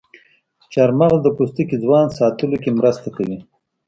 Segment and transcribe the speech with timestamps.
[0.71, 3.37] چارمغز د پوستکي ځوان ساتلو کې مرسته کوي.